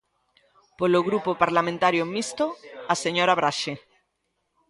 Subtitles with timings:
[0.79, 2.45] Polo Grupo Parlamentario Mixto,
[2.93, 3.73] a señora Braxe.